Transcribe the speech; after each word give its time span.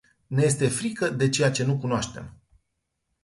Ne 0.31 0.43
este 0.43 0.67
frică 0.67 1.09
de 1.09 1.29
ceea 1.29 1.51
ce 1.51 1.63
nu 1.63 1.77
cunoaștem. 1.77 2.37